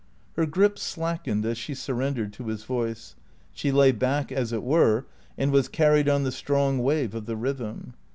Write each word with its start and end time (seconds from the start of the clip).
Her 0.35 0.47
grip 0.47 0.79
slackened 0.79 1.45
as 1.45 1.59
she 1.59 1.75
surrendered 1.75 2.33
to 2.33 2.47
his 2.47 2.63
voice. 2.63 3.15
She 3.53 3.71
lay 3.71 3.91
back, 3.91 4.31
as 4.31 4.51
it 4.51 4.63
were, 4.63 5.05
and 5.37 5.51
was 5.51 5.67
carried 5.69 6.09
on 6.09 6.23
the 6.23 6.31
strong 6.31 6.79
wave 6.79 7.13
of 7.13 7.27
the 7.27 7.35
rhythm. 7.35 7.93